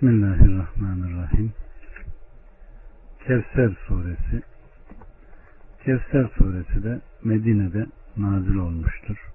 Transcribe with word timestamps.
Bismillahirrahmanirrahim. 0.00 1.52
Kevser 3.26 3.76
suresi 3.86 4.42
Kevser 5.84 6.30
suresi 6.38 6.84
de 6.84 7.00
Medine'de 7.24 7.86
nazil 8.16 8.54
olmuştur. 8.54 9.30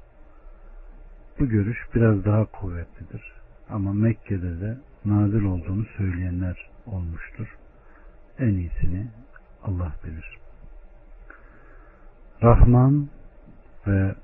Bu 1.40 1.46
görüş 1.46 1.78
biraz 1.96 2.26
daha 2.26 2.46
kuvvetlidir. 2.46 3.34
Ama 3.70 3.94
Mekke'de 3.94 4.62
de 4.62 4.78
nazil 5.06 5.44
olduğunu 5.44 5.86
söyleyenler 5.98 6.70
olmuştur. 6.86 7.58
En 8.40 8.54
iyisini 8.54 9.08
Allah 9.64 9.92
bilir. 10.04 10.38
Rahman 12.44 13.10
ve 13.88 14.16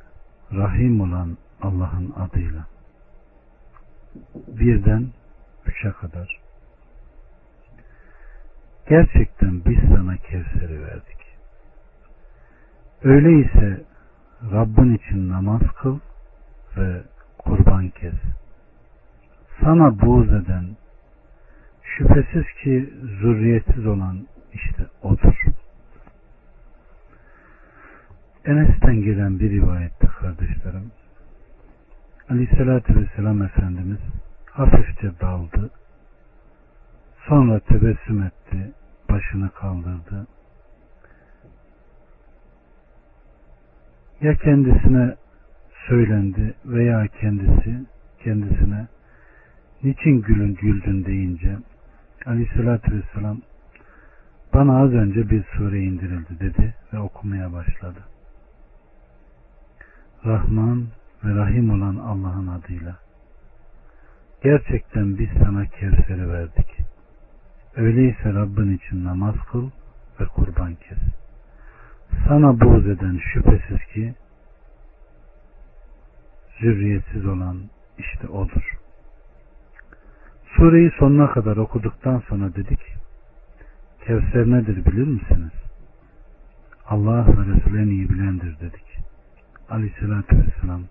Rahim 0.54 1.02
olan 1.02 1.38
Allah'ın 1.62 2.14
adıyla. 2.18 2.66
Birden 4.48 5.08
üçe 5.66 5.91
kadar. 5.91 6.41
Gerçekten 8.90 9.66
biz 9.66 9.80
sana 9.95 10.18
Kevser'i 10.18 10.81
verdik. 10.81 11.18
Öyleyse 13.04 13.84
Rabbin 14.52 14.95
için 14.95 15.30
namaz 15.30 15.62
kıl 15.82 15.99
ve 16.77 17.02
kurban 17.38 17.90
kes. 17.90 18.13
Sana 19.63 20.02
buğz 20.02 20.27
eden, 20.27 20.77
şüphesiz 21.84 22.46
ki 22.63 22.93
zürriyetsiz 23.21 23.88
olan 23.88 24.27
işte 24.54 24.85
odur. 25.02 25.46
Enes'ten 28.46 29.02
gelen 29.02 29.40
bir 29.40 29.49
rivayette 29.52 30.07
kardeşlerim, 30.07 30.91
Aleyhisselatü 32.30 32.96
Vesselam 32.96 33.41
Efendimiz 33.41 33.99
hafifçe 35.02 35.20
daldı. 35.22 35.70
Sonra 37.28 37.60
tebessüm 37.60 38.23
etti. 38.23 38.71
Başını 39.10 39.49
kaldırdı. 39.52 40.27
Ya 44.21 44.35
kendisine 44.35 45.16
söylendi 45.88 46.54
veya 46.66 47.08
kendisi 47.08 47.85
kendisine 48.24 48.88
niçin 49.84 50.21
gülün 50.21 50.54
güldün 50.55 51.05
deyince 51.05 51.58
Aleyhisselatü 52.26 52.91
Vesselam 52.96 53.41
bana 54.54 54.82
az 54.82 54.93
önce 54.93 55.30
bir 55.30 55.43
sure 55.43 55.80
indirildi 55.80 56.40
dedi 56.40 56.74
ve 56.93 56.99
okumaya 56.99 57.54
başladı. 57.54 57.99
Rahman 60.26 60.88
ve 61.24 61.36
Rahim 61.36 61.70
olan 61.70 61.96
Allah'ın 61.96 62.48
adıyla. 62.48 63.10
Gerçekten 64.44 65.17
biz 65.17 65.29
sana 65.44 65.66
Kevser'i 65.66 66.29
verdik. 66.29 66.78
Öyleyse 67.75 68.34
Rabbin 68.34 68.78
için 68.78 69.06
namaz 69.06 69.35
kıl 69.51 69.69
ve 70.19 70.25
kurban 70.25 70.75
kes. 70.75 70.97
Sana 72.28 72.59
buğz 72.59 72.88
eden 72.88 73.19
şüphesiz 73.34 73.85
ki 73.94 74.13
zürriyetsiz 76.59 77.25
olan 77.25 77.62
işte 77.97 78.28
odur. 78.28 78.78
Sureyi 80.45 80.91
sonuna 81.00 81.31
kadar 81.31 81.57
okuduktan 81.57 82.23
sonra 82.29 82.56
dedik, 82.56 82.79
Kevser 84.06 84.45
nedir 84.45 84.85
bilir 84.85 85.07
misiniz? 85.07 85.51
Allah 86.85 87.28
ve 87.28 87.56
Resulü 87.56 87.81
en 87.81 87.88
iyi 87.88 88.09
bilendir 88.09 88.59
dedik. 88.59 89.00
Aleyhissalatü 89.69 90.38
vesselam. 90.38 90.84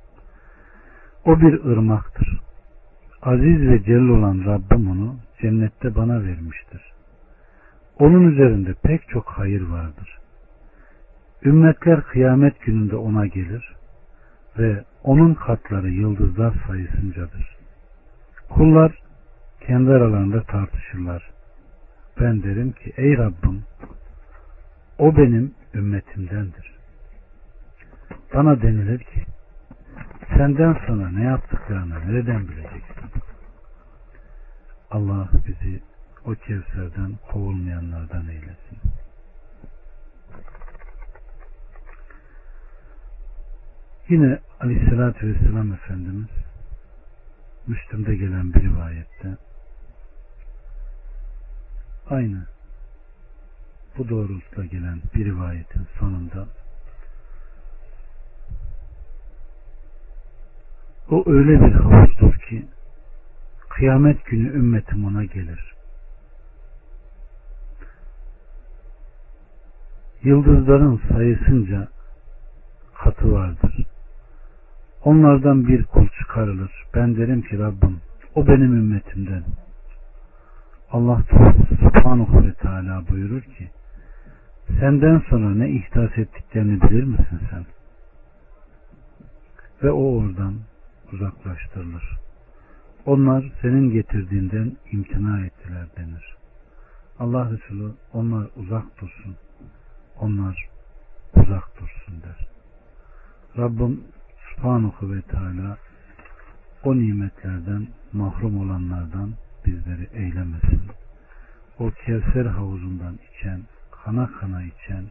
O 1.24 1.40
bir 1.40 1.64
ırmaktır. 1.64 2.49
Aziz 3.22 3.68
ve 3.68 3.82
celil 3.84 4.08
olan 4.08 4.44
Rabbim 4.46 4.90
onu 4.90 5.16
cennette 5.40 5.94
bana 5.94 6.24
vermiştir. 6.24 6.92
Onun 7.98 8.30
üzerinde 8.32 8.74
pek 8.82 9.08
çok 9.08 9.28
hayır 9.28 9.68
vardır. 9.68 10.18
Ümmetler 11.44 12.02
kıyamet 12.02 12.60
gününde 12.60 12.96
ona 12.96 13.26
gelir 13.26 13.76
ve 14.58 14.84
onun 15.04 15.34
katları 15.34 15.88
yıldızlar 15.88 16.54
sayısıncadır. 16.66 17.56
Kullar 18.48 18.92
kendi 19.60 19.90
aralarında 19.90 20.42
tartışırlar. 20.42 21.30
Ben 22.20 22.42
derim 22.42 22.72
ki 22.72 22.92
ey 22.96 23.18
Rabbim 23.18 23.64
o 24.98 25.16
benim 25.16 25.54
ümmetimdendir. 25.74 26.74
Bana 28.34 28.62
denilir 28.62 28.98
ki 28.98 29.22
senden 30.36 30.76
sonra 30.86 31.10
ne 31.10 31.22
yaptıklarını 31.22 31.94
nereden 31.94 32.48
bileceksin? 32.48 32.89
Allah 34.90 35.28
bizi 35.46 35.82
o 36.24 36.34
kevserden 36.34 37.18
kovulmayanlardan 37.32 38.28
eylesin. 38.28 38.78
Yine 44.08 44.38
Aleyhisselatü 44.60 45.26
Vesselam 45.26 45.72
Efendimiz 45.72 46.28
Müslüm'de 47.66 48.16
gelen 48.16 48.54
bir 48.54 48.62
rivayette 48.62 49.36
aynı 52.10 52.46
bu 53.98 54.08
doğrultuda 54.08 54.64
gelen 54.64 55.02
bir 55.14 55.24
rivayetin 55.24 55.86
sonunda 55.98 56.46
o 61.10 61.24
öyle 61.26 61.60
bir 61.60 61.72
havuzdur 61.72 62.34
ki 62.38 62.66
kıyamet 63.80 64.26
günü 64.26 64.48
ümmetim 64.48 65.04
ona 65.04 65.24
gelir. 65.24 65.74
Yıldızların 70.22 71.00
sayısınca 71.08 71.88
katı 72.94 73.32
vardır. 73.32 73.86
Onlardan 75.04 75.68
bir 75.68 75.84
kul 75.84 76.08
çıkarılır. 76.18 76.72
Ben 76.94 77.16
derim 77.16 77.42
ki 77.42 77.58
Rabbim 77.58 78.00
o 78.34 78.46
benim 78.46 78.76
ümmetimden. 78.76 79.44
Allah 80.90 81.22
subhanahu 81.80 82.46
ve 82.46 82.52
teala 82.52 83.08
buyurur 83.08 83.42
ki 83.42 83.70
senden 84.80 85.22
sonra 85.30 85.54
ne 85.54 85.70
ihdas 85.70 86.18
ettiklerini 86.18 86.82
bilir 86.82 87.04
misin 87.04 87.40
sen? 87.50 87.66
Ve 89.82 89.90
o 89.90 90.18
oradan 90.18 90.54
uzaklaştırılır. 91.12 92.29
Onlar 93.06 93.44
senin 93.62 93.90
getirdiğinden 93.90 94.76
imtina 94.92 95.46
ettiler 95.46 95.86
denir. 95.96 96.36
Allah 97.18 97.50
Resulü 97.50 97.92
onlar 98.12 98.46
uzak 98.56 99.00
dursun. 99.00 99.36
Onlar 100.20 100.68
uzak 101.36 101.80
dursun 101.80 102.22
der. 102.22 102.48
Rabbim 103.58 104.04
Subhanahu 104.56 105.12
ve 105.12 105.22
Teala 105.22 105.78
o 106.84 106.96
nimetlerden 106.96 107.88
mahrum 108.12 108.60
olanlardan 108.60 109.34
bizleri 109.66 110.08
eylemesin. 110.12 110.82
O 111.78 111.90
Kevser 111.90 112.44
havuzundan 112.44 113.18
içen, 113.30 113.60
kana 114.04 114.30
kana 114.40 114.62
içen, 114.62 115.04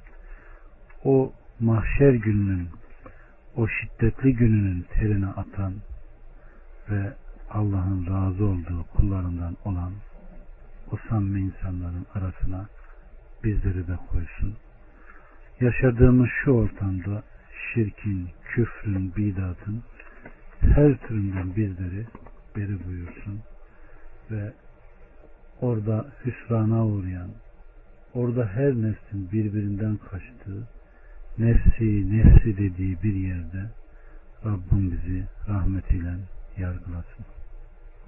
o 1.03 1.33
mahşer 1.59 2.13
gününün, 2.13 2.69
o 3.55 3.67
şiddetli 3.67 4.35
gününün 4.35 4.85
terini 4.93 5.27
atan 5.27 5.73
ve 6.89 7.13
Allah'ın 7.51 8.05
razı 8.05 8.45
olduğu 8.45 8.85
kullarından 8.95 9.57
olan 9.65 9.93
o 10.91 10.97
samimi 11.09 11.41
insanların 11.41 12.05
arasına 12.15 12.67
bizleri 13.43 13.87
de 13.87 13.95
koysun. 14.11 14.55
Yaşadığımız 15.59 16.29
şu 16.43 16.51
ortamda 16.51 17.23
şirkin, 17.73 18.29
küfrün, 18.43 19.15
bidatın 19.15 19.83
her 20.61 20.97
türünden 20.97 21.55
bizleri 21.55 22.05
beri 22.55 22.85
buyursun 22.87 23.39
ve 24.31 24.53
orada 25.61 26.07
hüsrana 26.25 26.85
uğrayan, 26.85 27.29
orada 28.13 28.45
her 28.47 28.73
nefsin 28.73 29.31
birbirinden 29.31 29.97
kaçtığı, 29.97 30.67
nefsi, 31.37 32.17
nefsi 32.17 32.57
dediği 32.57 33.03
bir 33.03 33.13
yerde 33.13 33.69
Rabbim 34.45 34.91
bizi 34.91 35.27
rahmetiyle 35.47 36.15
yargılasın. 36.57 37.25